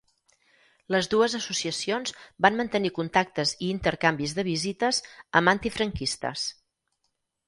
Les 0.93 1.07
dues 1.09 1.33
associacions 1.39 2.15
van 2.45 2.57
mantenir 2.61 2.91
contactes 2.95 3.53
i 3.67 3.69
intercanvis 3.73 4.33
de 4.39 4.47
visites 4.47 5.03
amb 5.41 5.53
antifranquistes. 5.53 6.47